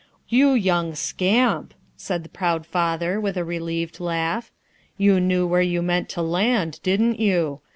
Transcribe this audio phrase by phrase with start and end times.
[0.29, 4.49] "You young scamp!" said the proud father, with a relieved laugh.
[4.97, 7.61] "You knew where you meant to land, didn't you?